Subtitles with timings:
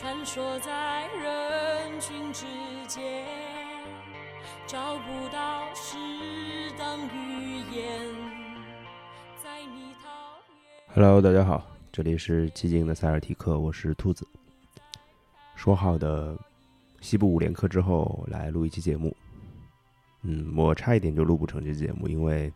[0.00, 2.46] 穿梭在人群之
[2.88, 3.22] 间，
[4.66, 5.98] 找不到适
[6.78, 8.08] 当语言。
[9.44, 10.08] 在你讨
[10.48, 10.94] 厌。
[10.94, 14.26] Hello，大家好，这里是寂静的塞尔提克，我是兔子。
[15.54, 16.34] 说好的
[17.02, 19.14] 西部五连课之后来录一期节目，
[20.22, 22.50] 嗯，我差一点就录不成这期节目，因为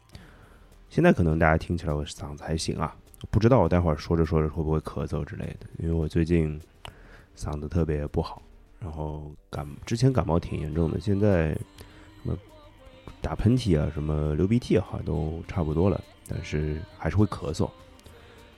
[0.88, 2.96] 现在可能大家听起来我嗓子还行啊，
[3.30, 6.58] 不知道我待会儿说着说着会不会咳嗽之类的，因为我最近
[7.36, 8.42] 嗓子特别不好，
[8.78, 12.36] 然后感之前感冒挺严重的，现在什么
[13.20, 17.70] 打喷嚏啊，什么流鼻涕好像都差不多了，但是还是会咳嗽。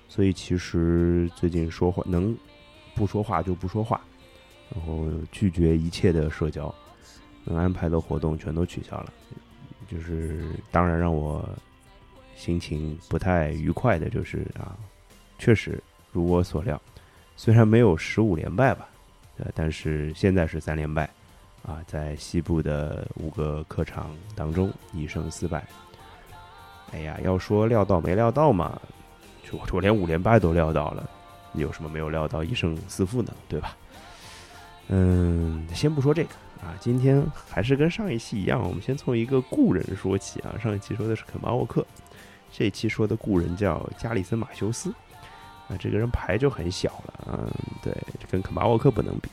[0.08, 2.36] 所以其实最近说话能
[2.94, 4.00] 不说话就不说话，
[4.74, 6.72] 然后拒绝一切的社交，
[7.44, 9.12] 能安排的活动全都取消了。
[9.88, 11.48] 就是当然让我
[12.34, 14.76] 心情不太愉快的就是啊，
[15.38, 16.80] 确实如我所料，
[17.36, 18.88] 虽然没有十五连败吧，
[19.38, 21.08] 呃，但是现在是三连败
[21.64, 25.64] 啊，在西部的五个客场当中一胜四败。
[26.92, 28.80] 哎呀，要说料到没料到嘛，
[29.44, 31.08] 就我连五连败都料到了，
[31.54, 33.32] 有什么没有料到一胜四负呢？
[33.48, 33.76] 对吧？
[34.88, 36.30] 嗯，先不说这个
[36.62, 40.54] 啊，今天还是跟上一期一样，我们先从一个故人说起啊。
[40.62, 41.84] 上一期说的是肯巴沃克，
[42.52, 44.94] 这一期说的故人叫加里森马修斯
[45.68, 47.50] 啊，这个人牌就很小了，嗯，
[47.82, 47.92] 对，
[48.30, 49.28] 跟肯巴沃克不能比，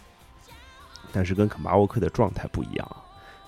[1.11, 2.97] 但是跟肯巴沃克的状态不一样啊。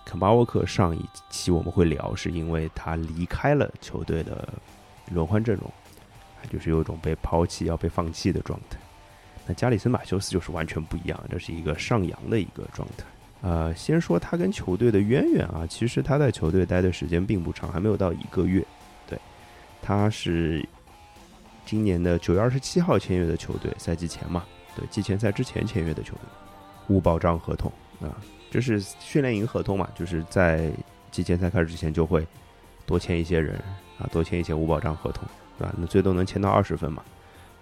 [0.06, 4.48] 肯巴沃克上一期我们会聊，是因为他离开了球队的
[5.12, 5.72] 轮换阵容。
[6.52, 8.78] 就是有一种被抛弃、要被放弃的状态。
[9.48, 13.04] 那加里森马修斯就是完全不一样，这是一个上扬的一个状态。
[13.42, 18.64] 呃，先说他跟球队的渊源啊，其实他在球队待的时间并不长，还没有到一个月。
[19.08, 19.18] 对，
[19.82, 20.64] 他是
[21.66, 24.46] 今年的九月二十七号签约的球队，赛季前嘛，
[24.76, 26.22] 对，季前赛之前签约的球队，
[26.88, 27.72] 无保障合同
[28.02, 28.16] 啊，
[28.52, 30.72] 这是训练营合同嘛，就是在
[31.12, 32.26] 季前赛开始之前就会
[32.86, 33.56] 多签一些人
[33.98, 35.28] 啊，多签一些无保障合同。
[35.58, 35.74] 对吧？
[35.78, 37.02] 那最多能签到二十分嘛，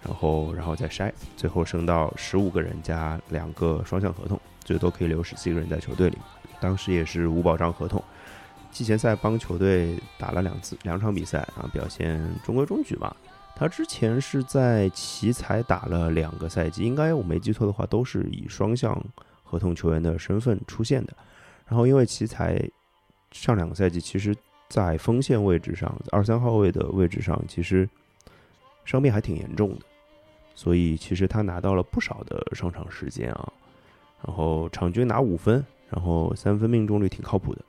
[0.02, 6.18] 然后然后再筛，最后升到十五个人加两个双向合同，最多可以留十七个人在球队里。
[6.58, 8.02] 当时也是无保障合同，
[8.72, 13.16] 季前赛帮球队打了两次两场比赛啊，表现中规中矩吧。
[13.56, 19.00] 他之前是在奇才打了两个赛季，应该我没记错的话，都是以双向
[19.42, 21.16] 合同球员的身份出现的。
[21.66, 22.60] 然后因为奇才
[23.32, 24.34] 上两个赛季其实。
[24.66, 27.88] 在锋线位置上，二三号位的位置上，其实
[28.84, 29.84] 伤病还挺严重的，
[30.54, 33.52] 所以其实他拿到了不少的上场时间啊。
[34.24, 37.62] 然后场均拿五分，然后三分命中率挺靠谱的，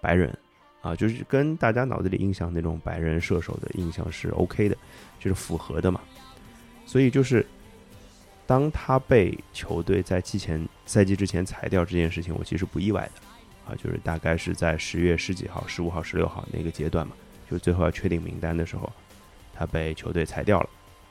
[0.00, 0.38] 白人
[0.84, 4.76] 啊，就是跟大家脑子里印象那种白人射手的印象是 OK 的，
[5.18, 5.98] 就是符合的嘛。
[6.84, 7.44] 所以就是
[8.46, 13.22] 当他被球队在季前赛季之前裁掉这件事情，我其实不意外的。
[13.66, 17.16] 啊，就是大概是在十月十几号、十五号、十六号那个阶段嘛，
[17.50, 18.92] 就最后要确定名单的时候，
[19.54, 20.68] 他被球队裁掉了。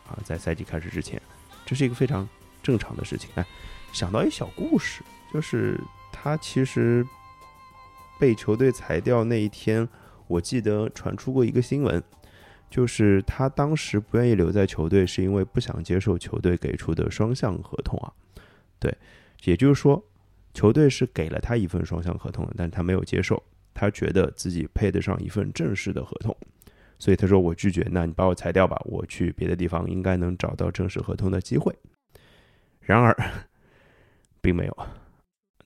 [0.08, 1.20] 啊，在赛季开始之前，
[1.66, 2.30] 这是一个非常
[2.62, 3.28] 正常的事情。
[3.34, 3.46] 哎，
[3.92, 5.02] 想到一小故事，
[5.34, 5.82] 就是
[6.12, 7.04] 他其实
[8.20, 9.88] 被球队裁掉那一天，
[10.28, 12.02] 我记得传出过一个新闻，
[12.70, 18.12] 就是他当时不愿意留在球队，是因为不想接受球队给出的双向合同啊。
[18.80, 18.96] 对，
[19.44, 20.04] 也就是说。
[20.56, 23.42] 球队是给了他一份双向合同的，但他没有接受，
[23.74, 26.38] 他觉得自己配得上一份正式的合同，
[27.00, 31.76] 所以他说我拒绝，那你把我裁掉吧，我去别的地方应该能找到正式合同的机会。
[32.82, 33.18] 然而，
[34.42, 34.78] 并没有，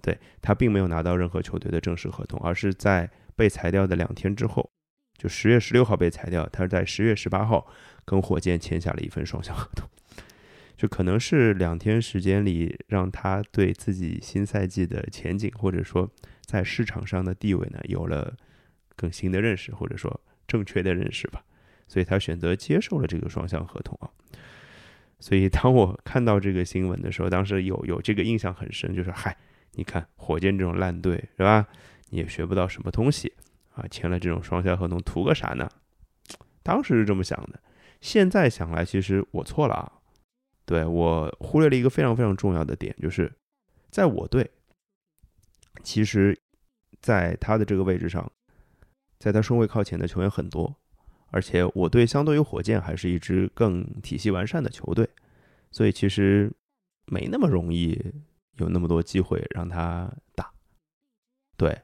[0.07, 4.69] 对他并没有拿到任何球队的正式合同，而是在被裁掉的两天之后，
[5.17, 7.67] 就十月十六号被裁掉，他是在十月十八号
[8.05, 9.85] 跟火箭签下了一份双向合同。
[10.77, 16.09] 就可能是两天时间里，让他对自己新赛季的前景，或者说
[16.45, 18.33] 在市场上的地位呢，有了
[18.95, 21.43] 更新的认识，或者说正确的认识吧。
[21.87, 24.07] 所以他选择接受了这个双向合同啊。
[25.19, 29.35] 所以当我看到这个新闻的时候，当时有有这个印象很深，就是嗨，
[29.77, 31.67] 你看火箭这种烂队是吧？
[32.09, 33.31] 你也学不到什么东西
[33.75, 35.69] 啊，签了这种双向合同图个啥呢？
[36.63, 37.59] 当时是这么想的，
[38.01, 39.93] 现在想来，其实我错了啊。
[40.65, 43.31] 对我忽略了一个非常非常重要的点，就是
[43.89, 44.49] 在我队，
[45.83, 46.37] 其实，
[46.99, 48.29] 在他的这个位置上，
[49.19, 50.75] 在他顺位靠前的球员很多，
[51.29, 55.07] 而且我队相对于火箭还是一支更体系完善的球队，
[55.71, 56.51] 所以其实
[57.05, 57.97] 没那么容易
[58.57, 60.51] 有那么多机会让他打。
[61.55, 61.81] 对，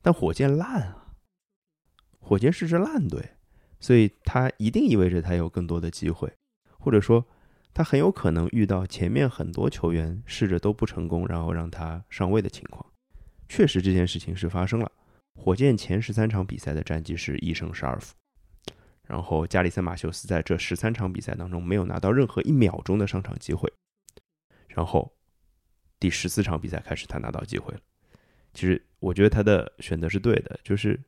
[0.00, 1.14] 但火箭烂啊，
[2.20, 3.32] 火箭是支烂队，
[3.80, 6.32] 所以他一定意味着他有更多的机会，
[6.78, 7.26] 或者说。
[7.76, 12.86] 他很有可能遇到前面很多球员试着都不成功，然后让他上位的情况。
[13.48, 14.92] 确实这件事情是发生了。
[15.34, 18.14] 火箭前十三场比赛的战绩是一胜十二负，
[19.08, 23.72] 然后加里森马修斯在这十三场比赛当中没有拿到任何一秒钟的上场机会，
[24.68, 25.12] 然后
[26.04, 27.80] 第十四场比赛开始他拿到机会了。
[28.52, 31.00] 其实我觉得他的选择是对的，就是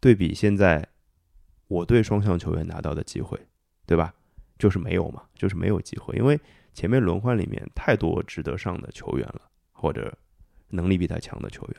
[0.00, 0.88] 对比现在
[1.68, 3.38] 我对双向球员拿到的机会，
[3.84, 4.14] 对吧？
[4.58, 6.40] 就是没有嘛，就是没有机会，因为
[6.72, 10.16] 前面轮换里面太多值得上的球员了，或者
[10.68, 11.76] 能力比他强的球员。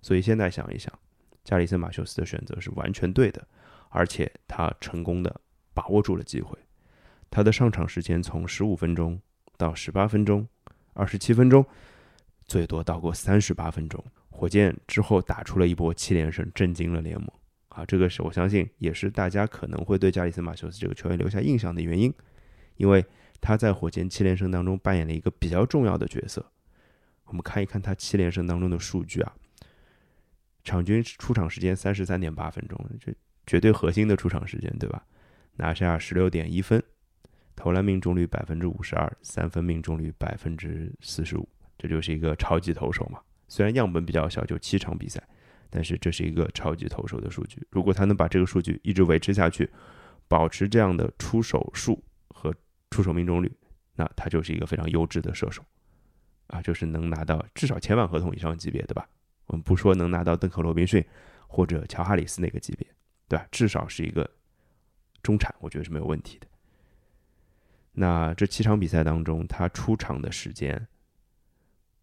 [0.00, 0.96] 所以现在想一想，
[1.42, 3.44] 加里森马修斯的选择是完全对的，
[3.88, 5.40] 而且他成功的
[5.74, 6.56] 把握住了机会。
[7.30, 9.20] 他的上场时间从十五分钟
[9.56, 10.46] 到十八分钟、
[10.94, 11.64] 二十七分钟，
[12.44, 14.02] 最多到过三十八分钟。
[14.28, 17.28] 火箭之后打出了一波七连胜，震惊了联盟。
[17.68, 22.12] 啊，这个是我相信也是大家可能会对加里森马修斯这个球员留下印象的原因，
[22.76, 23.04] 因为
[23.40, 26.44] 他在火箭七连胜当中扮演了一个比较重要的角色。
[27.24, 29.34] 我们看一看他七连胜当中的数据啊。
[30.64, 33.12] 场均出场时间三十三点八分钟，这
[33.46, 35.04] 绝对核心的出场时间，对吧？
[35.56, 36.82] 拿下十六点一分，
[37.54, 43.20] 投篮命中率百分之五十二，三分命中率百分之四十五，这就是一个超级投手嘛。
[43.48, 45.22] 虽然样本比较小，就七场比赛，
[45.68, 47.66] 但是这是一个超级投手的数据。
[47.70, 49.70] 如果他能把这个数据一直维持下去，
[50.28, 52.54] 保持这样的出手数和
[52.90, 53.52] 出手命中率，
[53.94, 55.62] 那他就是一个非常优质的射手
[56.46, 59.06] 啊，就是能拿到至少千万合同以上级别，对吧？
[59.46, 61.04] 我们不说能拿到邓肯·罗宾逊
[61.46, 62.86] 或者乔哈里斯那个级别，
[63.28, 63.46] 对吧？
[63.50, 64.28] 至少是一个
[65.22, 66.46] 中产，我觉得是没有问题的。
[67.92, 70.88] 那这七场比赛当中，他出场的时间，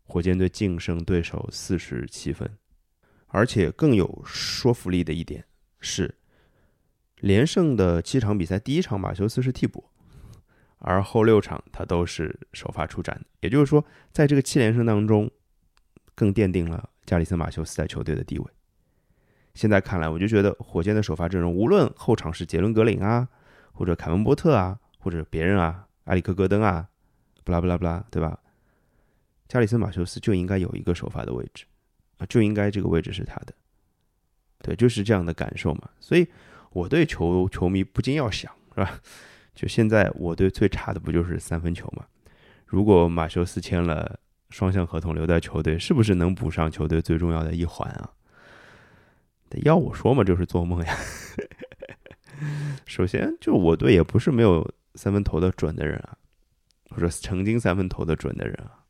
[0.03, 2.57] 火箭队净胜对手四十七分，
[3.27, 5.45] 而且更有说服力的一点
[5.79, 6.15] 是，
[7.19, 9.89] 连胜的七场比赛，第一场马修斯是替补，
[10.77, 13.25] 而后六场他都是首发出战。
[13.41, 15.29] 也就是说，在这个七连胜当中，
[16.15, 16.89] 更奠定了。
[17.05, 18.45] 加里森马修斯在球队的地位，
[19.55, 23.27] 现在看来，我就觉得火箭的首发阵容，无论后场是杰伦格林啊，
[23.73, 26.87] 或者凯文波特啊，或者别人啊，埃里克戈登啊，
[27.43, 28.39] 不拉不拉不拉，对吧？
[29.47, 31.65] 加里森马修斯就应该有一个首发的位置
[32.17, 33.53] 啊，就应该这个位置是他的，
[34.61, 35.89] 对，就是这样的感受嘛。
[35.99, 36.27] 所以
[36.71, 39.01] 我对球球迷不禁要想，是吧？
[39.55, 42.05] 就现在我对最差的不就是三分球嘛？
[42.65, 44.19] 如果马修斯签了。
[44.51, 48.09] 双向合同留在球队，是不是能补上球队最重要的一环啊？
[49.61, 50.97] 要我说嘛，就是做梦呀。
[52.87, 56.17] 首先，就我队也不是没有三分投的准的人啊，
[56.89, 58.83] 或者曾经三分投的准的人啊。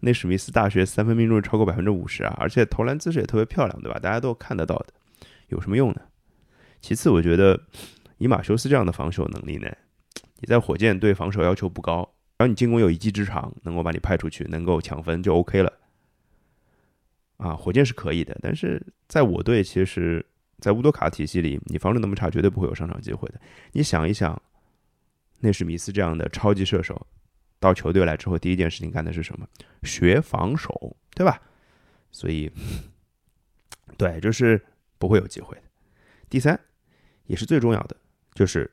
[0.00, 3.98] 内史密斯大学三分命中率超过百分之五十啊，而且投篮姿势也特别漂亮，对吧？
[3.98, 4.92] 大家都看得到的，
[5.48, 6.00] 有什么用呢？
[6.82, 7.58] 其次，我觉得
[8.18, 9.70] 以马修斯这样的防守能力呢，
[10.40, 12.08] 你在火箭队防守要求不高。
[12.36, 15.72] 只要你进攻有一技之长，能够把你派出去，能够抢分就 OK 了。
[17.38, 20.24] 啊，火箭是可以的，但是在我队，其实，
[20.58, 23.40] 在乌多卡体系里，你防守那么差，绝对不会有上场机会的。
[23.72, 24.40] 你想一想，
[25.38, 27.06] 内史密斯这样的超级射手
[27.58, 29.46] 到球队来之后，第一件事情干的是什么？
[29.82, 31.40] 学防守，对吧？
[32.10, 32.50] 所以，
[33.96, 34.64] 对，就是
[34.98, 35.62] 不会有机会的。
[36.28, 36.58] 第三，
[37.26, 37.96] 也是最重要的，
[38.34, 38.70] 就是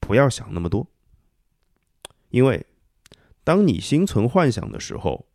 [0.00, 0.86] 不要想那么多，
[2.30, 2.66] 因为。
[3.44, 5.26] 当你心存幻想的时候，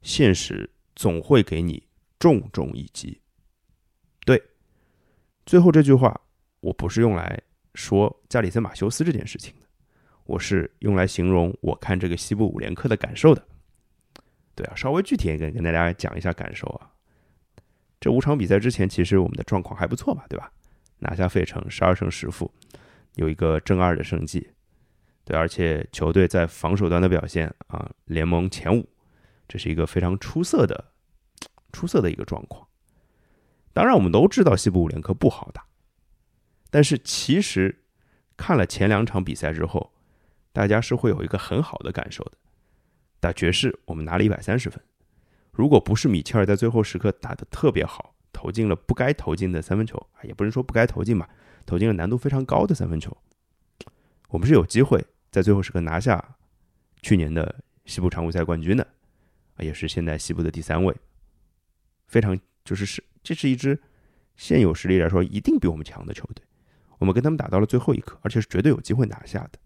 [0.00, 1.86] 现实总会给你
[2.18, 3.20] 重重一击。
[4.24, 4.42] 对，
[5.44, 6.18] 最后这句话
[6.60, 7.42] 我不是用来
[7.74, 9.52] 说加里森马修斯这件事情，
[10.32, 13.46] 我是用来形容我看这个西部五连客的感受的。
[14.54, 16.90] 对啊，稍微具体一点跟大家讲一下感受啊。
[18.00, 20.50] 这五场比赛之前，其实我们的状况还不错嘛，对吧？
[21.00, 22.50] 拿下费城十二胜十负，
[23.16, 24.48] 有一个正二的胜绩。
[25.24, 28.88] 对，而且球队在防守端的表现啊，联盟前五，
[29.46, 30.92] 这是一个非常出色的、
[31.72, 32.66] 出色的一个状况。
[33.74, 35.66] 当然，我们都知道西部五连客不好打，
[36.70, 37.84] 但是其实
[38.38, 39.91] 看了前两场比赛之后，
[40.52, 42.32] 大家是会有一个很好的感受的。
[43.20, 44.80] 打爵士，我们拿了一百三十分，
[45.52, 51.28] 如果不是米切尔在最后时刻打的特别好，投进了不该投进的三分球啊，也不能说不该投进吧，
[51.64, 53.16] 投进了难度非常高的三分球，
[54.28, 55.04] 我们是有机会。
[55.30, 56.36] 在最后时刻拿下
[57.00, 58.86] 去年的西部常规赛冠军的，
[59.54, 60.94] 啊，也是现在西部的第三位，
[62.06, 63.80] 非常就是是这是一支
[64.36, 66.44] 现有实力来说一定比我们强的球队，
[66.98, 69.58] 我们跟他们打到了最后一刻，而且是绝对有机会拿下的。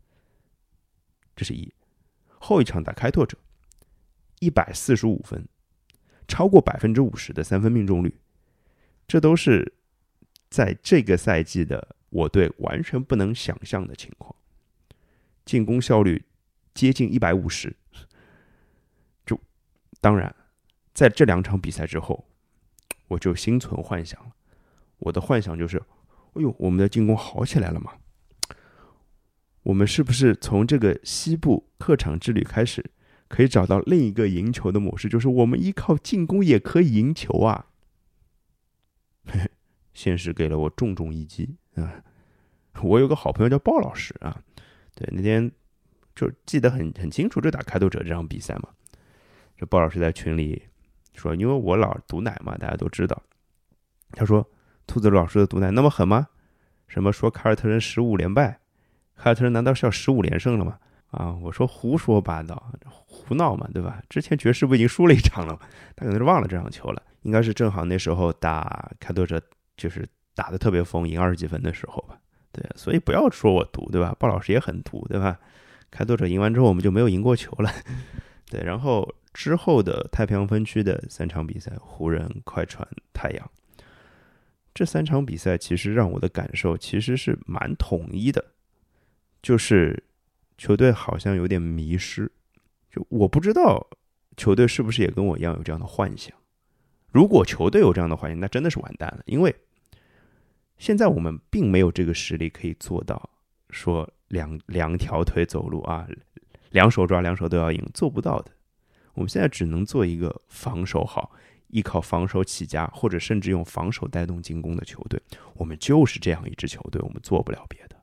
[1.36, 1.72] 这是一
[2.40, 3.36] 后一场打开拓者，
[4.40, 5.46] 一百四十五分，
[6.26, 8.18] 超过百分之五十的三分命中率，
[9.06, 9.74] 这都是
[10.48, 14.34] 在这个赛季的我队完全不能想象的情况。
[15.44, 16.24] 进攻效率
[16.74, 17.76] 接近一百五十。
[19.24, 19.38] 就
[20.00, 20.34] 当然，
[20.94, 22.26] 在这两场比赛之后，
[23.08, 24.32] 我就心存幻想了。
[24.98, 25.78] 我的幻想就是，
[26.34, 27.92] 哎呦，我们的进攻好起来了嘛？
[29.66, 32.88] 我们是不是从这个西部客场之旅开始，
[33.26, 35.08] 可以找到另一个赢球的模式？
[35.08, 37.66] 就是我们依靠进攻也可以赢球啊！
[39.92, 42.00] 现实给了我重重一击啊！
[42.80, 44.40] 我有个好朋友叫鲍老师啊，
[44.94, 45.50] 对，那天
[46.14, 48.68] 就记得很很清楚，就打开拓者这场比赛嘛。
[49.56, 50.62] 这鲍老师在群里
[51.14, 53.20] 说，因为我老毒奶嘛，大家都知道。
[54.12, 54.48] 他说
[54.86, 56.28] ：“兔子老师的毒奶那么狠吗？
[56.86, 58.60] 什么说凯尔特人十五连败？
[59.16, 60.78] 凯尔特人难道是要十五连胜了吗？”
[61.12, 62.70] 啊，我说胡说八道，
[63.06, 64.02] 胡闹嘛，对吧？
[64.08, 65.60] 之前爵士不已经输了一场了吗？
[65.94, 69.40] 他可能是忘了这场球了，应该是正好那时候打开拓者，
[69.76, 72.18] 就是打的特别疯，赢二十几分的时候吧。
[72.52, 74.14] 对，所以不要说我毒，对吧？
[74.18, 75.38] 鲍老师也很毒，对吧？
[75.90, 77.70] 开拓者赢完之后，我们就没有赢过球了。
[78.50, 83.50] 对，然后之后的太平洋分区的三场比赛，湖人、快船、太阳，
[84.74, 88.44] 这三场比赛其实让我的感受其实是蛮统一的，
[89.46, 90.02] 就是
[90.58, 92.28] 球队好像有点迷失。
[92.90, 93.86] 就我不知道
[94.36, 96.36] 球队是不是也跟我一样有这样的幻想。
[97.12, 99.54] 如果球队有这样的幻想，那真的是完蛋了，因为。
[100.78, 103.30] 现在我们并没有这个实力可以做到
[103.70, 106.06] 说两两条腿走路啊，
[106.70, 108.50] 两手抓两手都要赢，做不到的。
[109.14, 111.30] 我们现在只能做一个防守好、
[111.68, 115.22] 依靠防守起家，或者甚至用防守带动进攻的球队。
[115.54, 117.95] 我们就是这样一支球队，我们做不了别的。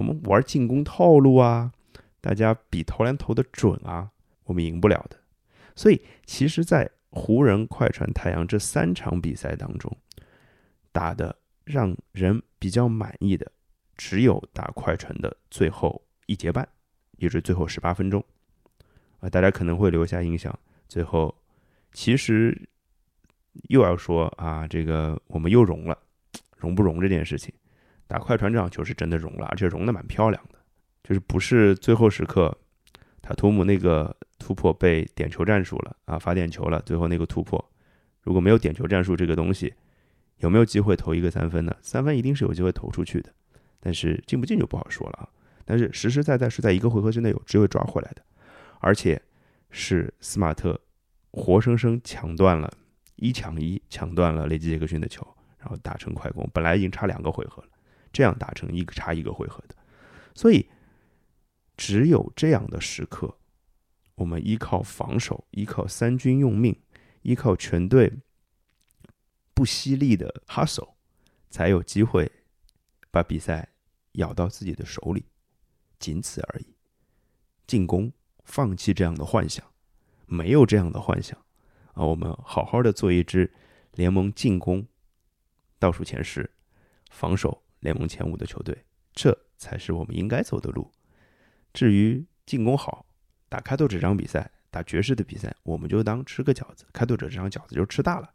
[0.00, 1.72] 我们玩进攻套路啊，
[2.20, 4.10] 大家比投篮投的准啊，
[4.44, 5.16] 我们赢不了的。
[5.76, 9.94] 所以，其实，在湖人、快船、太阳这三场比赛当中
[10.90, 11.36] 打的。
[11.62, 13.52] 让人比较满意的，
[13.96, 16.68] 只有打快船的最后一节半，
[17.18, 18.24] 也就是最后十八分钟，
[19.20, 20.58] 啊，大家可能会留下印象。
[20.88, 21.32] 最后，
[21.92, 22.68] 其实
[23.68, 25.96] 又要说啊，这个我们又融了，
[26.56, 27.54] 融不融这件事情，
[28.10, 30.58] 打快船这场球是真的融了，而且融的蛮漂亮的，
[31.04, 32.52] 就是不是最后时刻，
[33.22, 37.64] 塔图姆那个突破被点球战术了啊，罚点球了，最后那个突破，
[38.20, 39.72] 如果没有点球战术这个东西。
[40.38, 41.76] 有没有机会投一个三分呢？
[41.82, 43.30] 三分一定是有机会投出去的，
[43.78, 45.28] 但是进不进就不好说了啊。
[45.66, 48.22] 但是实实在在是在一个回合之内有机会抓回来的，
[48.80, 49.20] 而且
[49.68, 50.80] 是斯马特
[51.30, 52.72] 活生生抢断了
[53.16, 55.22] 一抢一，抢断了雷吉杰克逊的球，
[55.58, 56.48] 然后打成快攻。
[56.54, 57.68] 本来已经差两个回合了，
[58.12, 59.74] 这样打成一个差一个回合的。
[60.34, 60.68] 所以
[61.76, 63.38] 只有这样的时刻，
[64.14, 66.80] 我们依靠防守，依靠三军用命，
[67.22, 68.12] 依靠全队。
[69.52, 70.94] 不犀利的 hustle，
[71.50, 72.32] 才有机会
[73.10, 73.68] 把比赛
[74.12, 75.26] 咬到自己的手里，
[75.98, 76.74] 仅此而已。
[77.66, 78.10] 进攻，
[78.44, 79.62] 放弃这样的幻想，
[80.24, 81.38] 没有这样的幻想
[81.92, 82.06] 啊！
[82.06, 83.52] 我们好好的做一支
[83.92, 84.86] 联盟进攻
[85.78, 86.50] 倒数前十、
[87.10, 88.76] 防守联盟前五的球队，
[89.12, 90.90] 这才是我们应该走的路。
[91.72, 93.04] 至于进攻好，
[93.48, 96.84] 打开拓者这场比赛，打爵士的比赛，我们就当吃个饺子。
[96.92, 98.30] 开拓者这场饺子就吃大了。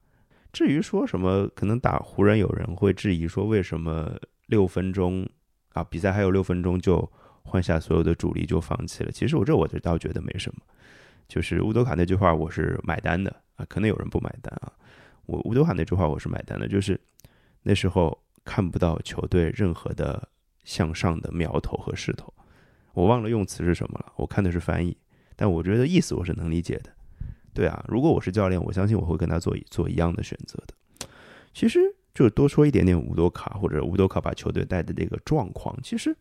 [0.53, 5.27] 至于说什么，可能打湖人有人会质疑说，为什么六分钟
[5.73, 7.11] 啊，比赛还有六分钟就
[7.43, 9.11] 换下所有的主力就放弃了？
[9.11, 10.61] 其实我这我就倒觉得没什么，
[11.27, 14.71] 就是乌多卡那句话我是买单的啊，可能有人不买单啊，
[15.25, 16.97] 我乌多卡那句话我是买单的，就是
[17.63, 20.29] 那时候看不到球队任何的
[20.63, 22.33] 向上的苗头和势头，
[22.93, 24.95] 我忘了用词是什么了，我看的是翻译，
[25.35, 26.91] 但我觉得意思我是能理解的。
[27.53, 31.07] 对啊，如果我是教练，我相信我会跟他做做一样的选择的。
[31.53, 31.79] 其实
[32.13, 36.15] 就多说一点点乌多卡或者乌多卡把球队带的这个状况，其实，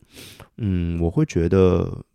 [0.57, 2.05] 嗯，我会觉得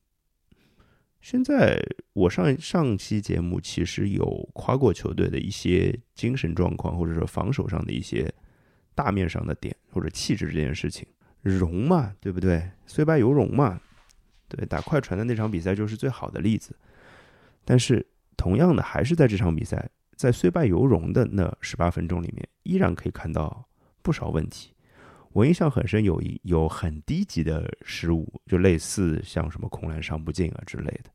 [1.21, 1.79] 现在
[2.15, 8.33] 我上上期节目其实有夸过球队的一些精神状况，或者说防守上的一些
[9.01, 11.07] 大面上的点或者气质这件事情，
[11.43, 12.71] 容嘛，对不对？
[12.87, 13.81] 虽败犹荣嘛，
[14.49, 16.77] 对，打快船的那场比赛就是最好的例子，
[17.65, 18.07] 但是。
[18.37, 23.69] 同样的，还是在这场比赛，在虽败犹荣的那十八分钟里面，依然可以看到
[24.01, 24.73] 不少问题。
[25.33, 31.11] 我印象很深，有一有很低级的失误，就类似像什么空篮上不进啊之类的，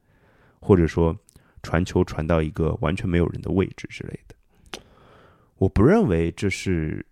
[0.62, 1.18] 或者说
[1.64, 4.80] 传球传到一个完全没有人的位置之类的。
[5.58, 7.04] 我不认为这是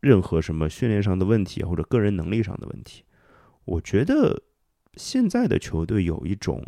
[0.00, 3.04] 任何什么训练上的问题或者个人能力上的问题。
[3.64, 4.42] 我觉得
[4.94, 6.64] 现在的球队有一种。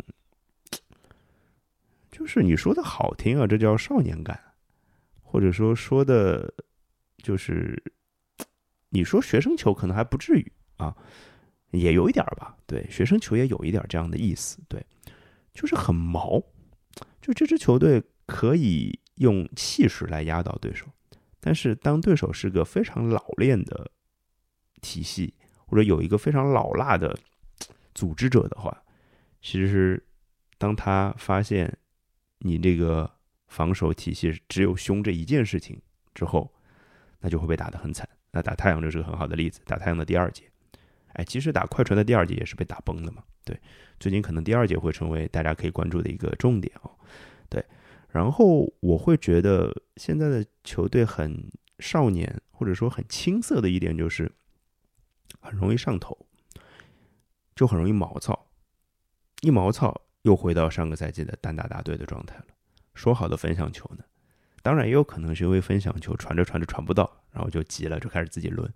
[2.11, 4.37] 就是你说的好听啊，这叫少年感，
[5.21, 6.53] 或者说说的，
[7.23, 7.81] 就是
[8.89, 10.95] 你说学生球可能还不至于啊，
[11.71, 12.57] 也有一点吧。
[12.67, 14.59] 对，学生球也有一点这样的意思。
[14.67, 14.85] 对，
[15.53, 16.43] 就是很毛。
[17.21, 20.87] 就这支球队可以用气势来压倒对手，
[21.41, 23.91] 但是当对手是个非常老练的
[24.79, 25.33] 体系，
[25.65, 27.17] 或者有一个非常老辣的
[27.93, 28.81] 组织者的话，
[29.41, 30.01] 其实
[30.57, 31.77] 当他发现
[32.37, 33.11] 你这个
[33.47, 35.81] 防守体系只有凶这一件事情
[36.13, 36.49] 之后，
[37.19, 38.07] 那就会被打得很惨。
[38.31, 40.43] 那打太阳就是个很好的例子，打太阳的第二节，
[41.13, 43.21] 哎，其实打快船的第二节也是被打崩的嘛。
[43.43, 43.59] 对，
[43.99, 46.91] 最近可能第二节会成为大家可以关注的一个重点哦。
[47.49, 47.65] 对，
[48.13, 51.49] 然后我会觉得现在的球队很
[51.79, 54.29] 少年，或者说很青涩的一点就是
[55.39, 56.27] 很容易上头，
[57.55, 58.47] 就很容易毛躁，
[59.43, 62.47] 一毛躁又回到上个赛季的单打大队的状态了。
[62.93, 64.03] 说好的分享球呢？
[64.61, 68.69] 当然也有可能是因为分享球传着传着传不到，然后就急了，就开始自己抡，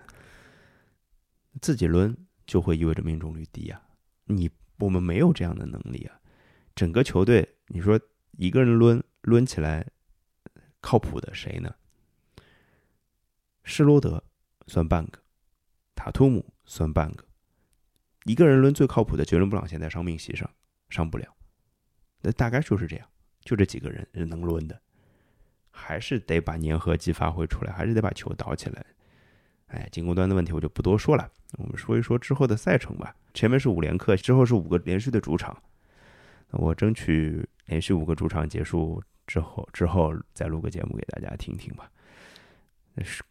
[1.61, 2.15] 自己抡
[2.47, 3.81] 就会意味着命中率低啊。
[4.27, 4.49] 你
[4.79, 6.21] 我们没有这样的能力啊，
[6.73, 7.99] 整个球队你说。
[8.37, 9.84] 一个人抡抡起来
[10.82, 11.74] 靠谱的谁呢？
[13.63, 14.24] 施罗德
[14.67, 15.20] 算半个，
[15.96, 17.25] 塔图姆算半个。
[18.25, 20.48] 一个人抡最靠谱的杰伦布朗现在伤病席上
[20.89, 21.36] 上不了，
[22.22, 23.08] 那大概就是这样，
[23.41, 24.79] 就这几个人是能抡的，
[25.72, 28.86] 还是得把粘合剂发挥出来，还是得把球倒起来。
[29.67, 33.15] 哎，进攻端的问题我就不多说了，我们说一说之后的赛程吧。
[33.34, 35.63] 前面是五连客，之后是五个连续的主场，
[36.51, 37.44] 我争取。
[37.65, 41.89] 连续五个主场结束之后，之后再录个节目给大家听听吧。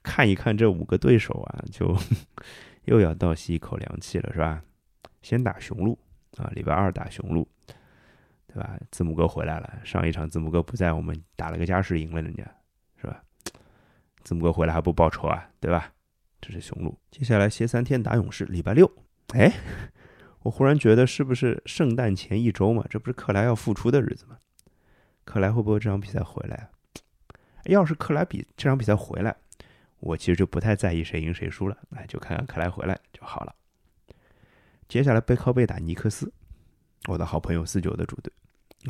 [0.02, 1.96] 看一看这五个对手啊，就
[2.84, 4.62] 又要倒吸一口凉气了，是吧？
[5.22, 5.98] 先打雄鹿
[6.36, 7.48] 啊，礼拜二打雄鹿，
[8.46, 8.78] 对吧？
[8.90, 12.42] 字母哥回来了，上一场字母哥不在，我们打了个加时赢了人家，
[13.00, 13.22] 是吧？
[14.22, 15.92] 字母哥回来还不报仇啊，对吧？
[16.40, 18.90] 这是雄鹿，接下来歇三天打勇士，礼拜六，
[19.34, 19.52] 哎。
[20.42, 22.84] 我忽然觉得，是不是圣诞前一周嘛？
[22.90, 24.36] 这不是克莱要复出的日子吗？
[25.24, 26.70] 克莱会不会这场比赛回来啊？
[27.64, 29.34] 要是克莱比这场比赛回来，
[30.00, 33.54] 我其实就不太在意谁赢谁输了，哎，就看看克莱回来就好了。
[34.86, 36.30] 接下来背靠背打尼克斯，
[37.08, 38.32] 我的好朋友四九的主队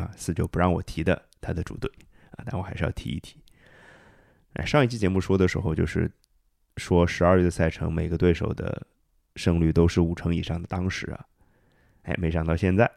[0.02, 1.90] 啊，四九不让我提的他的主队
[2.32, 3.40] 啊，但我还是要提一提。
[4.54, 6.10] 哎，上一期节目说的时候，就是
[6.76, 8.86] 说十二月的赛程，每个对手的
[9.36, 11.26] 胜率都是五成以上的，当时啊。
[12.02, 12.90] 哎，没想到现在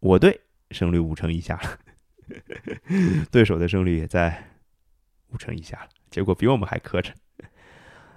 [0.00, 0.38] 我队
[0.72, 1.78] 胜率五成以下了，
[3.30, 4.44] 对手的胜率也在
[5.28, 7.12] 五成以下了，结果比我们还磕碜。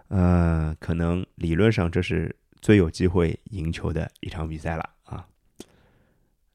[0.07, 5.27] 呃，可能理论上这是最有机会赢球的一场比赛了啊！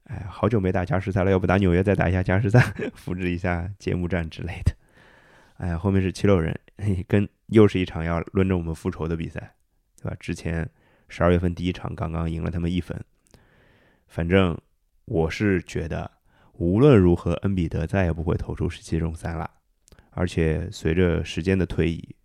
[0.05, 2.59] 哎，好久没打加时赛了，要不打纽约再打一下加时赛，
[2.93, 4.75] 复制一下揭幕战之类的。
[5.57, 6.59] 哎呀，后面是七六人，
[7.07, 9.55] 跟又是一场要轮着我们复仇的比赛，
[10.01, 10.17] 对吧？
[10.19, 10.69] 之前
[11.07, 13.01] 十二月份第一场刚刚赢了他们一分。
[14.07, 14.59] 反正
[15.05, 16.11] 我是觉得，
[16.57, 19.49] 无论如何，恩比德再也不会投出十七中三了。
[20.11, 22.15] 而且随着时间的推移，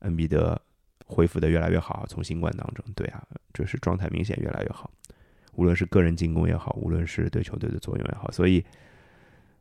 [0.00, 0.60] 恩比德
[1.06, 3.22] 恢复的越来越好，从新冠当中，对啊，
[3.54, 4.90] 就是状态明显越来越好。
[5.54, 8.62] 无论是个人进攻也好，无论是对球队的作用也好，所以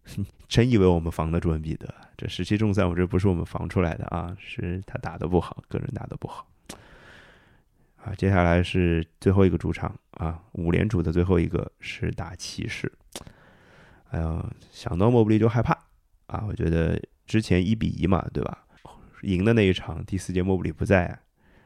[0.50, 1.88] 真以为我们防得住恩比德？
[2.17, 6.45] 这十七中三，我这不是我们防出来的啊，是他打的不好，个人打的不好。
[7.95, 12.91] 啊，接下来是最后一个主场啊，五连主的最后一个是打骑士。
[14.12, 15.74] 哎呀，想到莫布利就害怕
[16.28, 16.43] 啊！
[16.47, 18.65] 我觉得之前一比一嘛，对吧？
[19.24, 21.17] 赢的那一场第四节莫布里不在，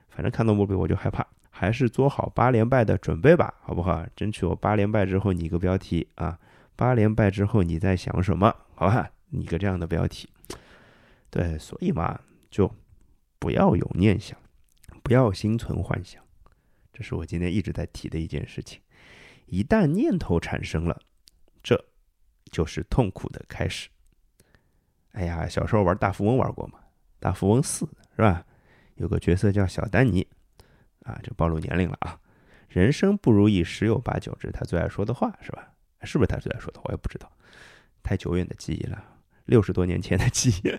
[0.10, 4.06] 反正看到莫布里我就害怕，还是做好八连败的准备吧，好不好？
[4.16, 6.38] 争取我八连败之后拟个标题啊，
[6.76, 8.56] 八连败之后你在想什么？
[8.76, 10.30] 好吧，拟个这样的标题。
[11.32, 12.20] 对，所以嘛，
[12.52, 12.72] 就
[13.40, 14.38] 不要有念想，
[15.02, 16.22] 不要心存幻想。
[16.94, 18.80] 这是我今天一直在提的一件事情，
[19.48, 21.02] 一旦念头产生了，
[21.64, 21.84] 这
[22.52, 23.90] 就是痛苦的开始。
[25.12, 26.80] 哎呀，小时候玩大富翁玩过吗？
[27.20, 28.46] 大富翁四是吧？
[28.96, 30.28] 有个角色叫小丹尼，
[31.04, 32.20] 啊，这暴露年龄了啊！
[32.68, 35.70] 人生不如意十有八九，这是他最爱说的话，是吧？
[36.04, 36.80] 是不是他最爱说的？
[36.84, 37.32] 我也不知道，
[38.04, 39.04] 太久远的记忆了，
[39.46, 40.76] 六十多年前的记忆。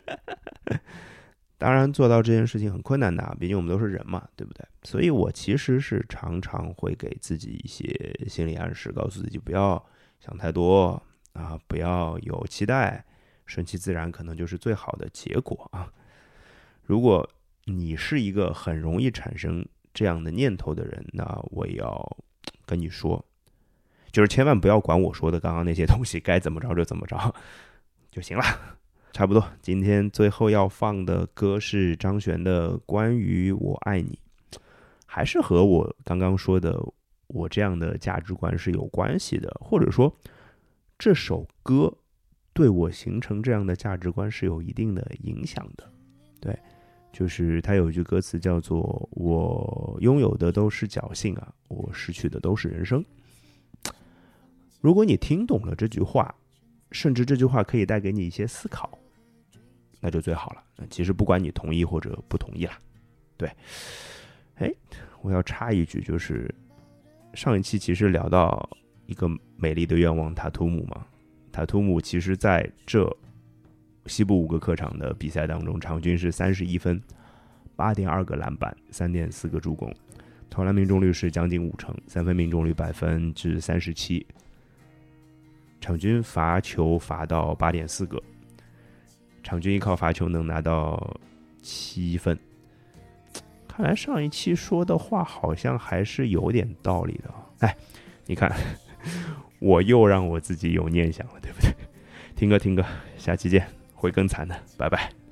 [1.58, 4.66] 当然，做到这件事情很困难的，毕竟我们都是人嘛，对不对？
[4.82, 9.82] 所以我其实是常常会给自己一些心理暗示，告诉自己不要
[10.20, 11.02] 想太多
[11.36, 13.04] 啊，不要有期待，
[13.44, 15.92] 顺其自然可能就是最好的结果啊。
[16.82, 17.28] 如果
[17.64, 22.16] 你是一个很容易产生这样的念头的人，那我要
[22.64, 23.24] 跟你说，
[24.10, 27.34] 就是千万不要管我说的刚刚那些东西，该怎么着就怎么着
[28.10, 28.44] 就行了。
[29.12, 34.18] 差不多，今天最后要放的歌是张悬的《关于我爱你》，
[35.06, 36.78] 还是和我刚刚说的
[37.28, 40.14] 我这样的价值观是有关系的，或者说
[40.98, 41.92] 这首歌
[42.52, 45.90] 对我形成这样的价值观是有一定的影响的。
[46.40, 46.58] 对，
[47.12, 53.04] 就是他有一句歌词叫做“我拥有的都是侥幸啊，我失去的都是人生”。
[54.80, 56.34] 如果你听懂了这句话，
[56.92, 58.98] 甚至这句话可以带给你一些思考，
[60.00, 60.62] 那就最好了。
[60.88, 62.78] 其实不管你同意或者不同意啦，
[63.36, 63.50] 对。
[64.56, 64.72] 哎，
[65.20, 66.54] 我要插一句，就是
[67.34, 68.68] 上一期其实聊到
[69.06, 71.06] 一个美丽的愿望塔图姆嘛，
[71.50, 73.08] 塔图姆其实在这
[74.06, 77.00] 西部五个客场的比赛当中，场均是三十一分，
[77.74, 79.92] 八点二个篮板，三点四个助攻，
[80.50, 84.26] 投篮命中率是将近五成，三分命中率百分之三十七。
[85.80, 88.20] 场均罚球罚到八点四个，
[89.42, 91.18] 场均依靠罚球能拿到
[91.62, 92.36] 七分。
[93.68, 97.34] 看来上一期说的话好像还是有点道理的。
[97.58, 97.76] 哎，
[98.24, 98.50] 你看，
[99.58, 101.70] 我又让我自己有念想了，对不对？
[102.34, 102.84] 听歌听歌，
[103.16, 105.25] 下期见，会更惨的，拜拜。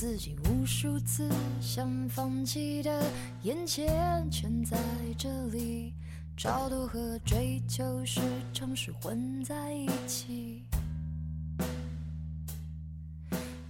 [0.00, 1.28] 自己无数次
[1.60, 3.04] 想放弃的，
[3.42, 4.78] 眼前全在
[5.18, 5.92] 这里，
[6.38, 8.18] 超脱和追求时
[8.50, 10.62] 常是混在一起。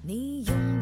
[0.03, 0.80] 你拥